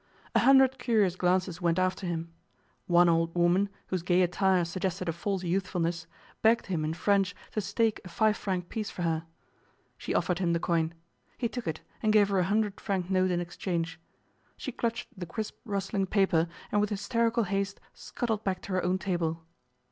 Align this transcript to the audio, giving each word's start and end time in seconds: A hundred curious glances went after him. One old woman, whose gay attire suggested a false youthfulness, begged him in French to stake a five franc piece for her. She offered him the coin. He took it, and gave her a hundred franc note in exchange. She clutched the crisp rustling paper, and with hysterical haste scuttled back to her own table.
A 0.33 0.39
hundred 0.39 0.79
curious 0.79 1.15
glances 1.15 1.61
went 1.61 1.77
after 1.77 2.07
him. 2.07 2.33
One 2.87 3.07
old 3.07 3.35
woman, 3.35 3.69
whose 3.89 4.01
gay 4.01 4.23
attire 4.23 4.65
suggested 4.65 5.07
a 5.07 5.13
false 5.13 5.43
youthfulness, 5.43 6.07
begged 6.41 6.65
him 6.65 6.83
in 6.83 6.95
French 6.95 7.35
to 7.51 7.61
stake 7.61 8.01
a 8.03 8.09
five 8.09 8.35
franc 8.35 8.67
piece 8.67 8.89
for 8.89 9.03
her. 9.03 9.27
She 9.99 10.15
offered 10.15 10.39
him 10.39 10.53
the 10.53 10.59
coin. 10.59 10.95
He 11.37 11.47
took 11.47 11.67
it, 11.67 11.81
and 12.01 12.11
gave 12.11 12.29
her 12.29 12.39
a 12.39 12.45
hundred 12.45 12.81
franc 12.81 13.11
note 13.11 13.29
in 13.29 13.39
exchange. 13.41 13.99
She 14.57 14.71
clutched 14.71 15.09
the 15.15 15.27
crisp 15.27 15.55
rustling 15.65 16.07
paper, 16.07 16.47
and 16.71 16.81
with 16.81 16.89
hysterical 16.89 17.43
haste 17.43 17.79
scuttled 17.93 18.43
back 18.43 18.63
to 18.63 18.71
her 18.71 18.83
own 18.83 18.97
table. 18.97 19.43